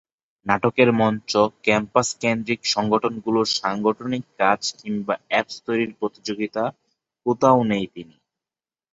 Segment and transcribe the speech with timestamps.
[0.45, 1.31] নাটকের মঞ্চ,
[1.63, 8.15] ক্যাম্পাসকেন্দ্রিক সংগঠনগুলোর সাংগঠনিক কাজ কিংবা অ্যাপস তৈরির প্রতিযোগিতা—কোথায় নেই তিনি।